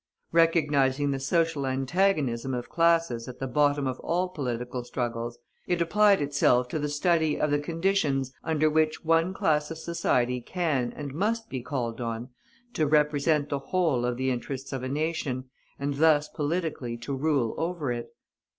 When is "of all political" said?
3.85-4.83